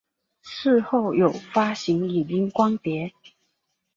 [0.41, 3.13] 事后有发行影音光碟。